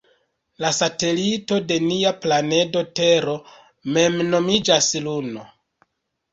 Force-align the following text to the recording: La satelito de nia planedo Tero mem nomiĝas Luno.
La 0.63 0.69
satelito 0.77 1.59
de 1.73 1.77
nia 1.83 2.15
planedo 2.25 2.83
Tero 3.01 3.37
mem 3.99 4.19
nomiĝas 4.33 4.93
Luno. 5.07 5.49